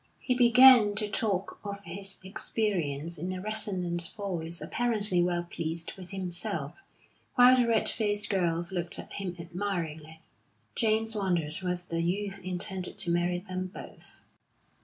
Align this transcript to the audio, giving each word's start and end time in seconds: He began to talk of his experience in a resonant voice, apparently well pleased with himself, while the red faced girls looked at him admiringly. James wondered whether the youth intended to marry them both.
He 0.17 0.33
began 0.33 0.95
to 0.95 1.07
talk 1.07 1.59
of 1.63 1.83
his 1.83 2.17
experience 2.23 3.19
in 3.19 3.31
a 3.31 3.39
resonant 3.39 4.11
voice, 4.17 4.59
apparently 4.59 5.21
well 5.21 5.43
pleased 5.43 5.93
with 5.95 6.09
himself, 6.09 6.73
while 7.35 7.55
the 7.55 7.67
red 7.67 7.87
faced 7.87 8.27
girls 8.27 8.71
looked 8.71 8.97
at 8.97 9.13
him 9.13 9.35
admiringly. 9.37 10.19
James 10.73 11.15
wondered 11.15 11.53
whether 11.61 11.79
the 11.87 12.01
youth 12.01 12.39
intended 12.43 12.97
to 12.97 13.11
marry 13.11 13.37
them 13.37 13.67
both. 13.67 14.21